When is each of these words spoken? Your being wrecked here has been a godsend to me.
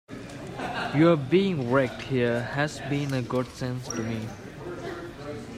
Your 0.95 1.15
being 1.15 1.71
wrecked 1.71 2.01
here 2.01 2.41
has 2.41 2.79
been 2.89 3.13
a 3.13 3.21
godsend 3.21 3.85
to 3.85 4.01
me. 4.01 4.25